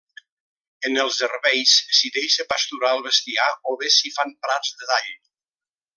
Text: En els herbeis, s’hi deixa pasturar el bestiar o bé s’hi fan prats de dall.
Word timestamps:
En 0.89 0.95
els 1.03 1.19
herbeis, 1.27 1.73
s’hi 1.97 2.11
deixa 2.17 2.47
pasturar 2.55 2.91
el 2.97 3.05
bestiar 3.11 3.49
o 3.73 3.77
bé 3.83 3.93
s’hi 3.99 4.13
fan 4.17 4.37
prats 4.47 4.77
de 4.81 4.91
dall. 4.95 5.13